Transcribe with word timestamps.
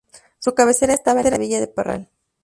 Su 0.39 0.55
cabecera 0.55 0.95
estaba 0.95 1.21
en 1.21 1.29
la 1.29 1.37
Villa 1.37 1.59
de 1.59 1.67
Parral. 1.67 2.09